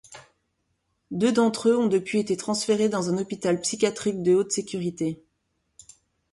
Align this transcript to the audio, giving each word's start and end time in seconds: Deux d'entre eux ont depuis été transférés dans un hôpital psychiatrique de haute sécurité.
Deux 1.11 1.31
d'entre 1.31 1.69
eux 1.69 1.77
ont 1.77 1.85
depuis 1.85 2.17
été 2.17 2.35
transférés 2.35 2.89
dans 2.89 3.11
un 3.11 3.19
hôpital 3.19 3.61
psychiatrique 3.61 4.23
de 4.23 4.33
haute 4.33 4.51
sécurité. 4.51 5.23